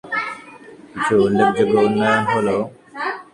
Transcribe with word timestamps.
কিছু 0.91 1.13
উল্লেখযোগ্য 1.25 1.75
উন্নয়ন 1.85 2.23
হল- 2.31 2.67